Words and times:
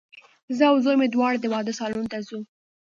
زه 0.57 0.63
او 0.71 0.77
زوی 0.85 0.95
مي 0.99 1.07
دواړه 1.11 1.37
د 1.41 1.45
واده 1.53 1.73
سالون 1.79 2.05
ته 2.11 2.17
ځو 2.27 2.39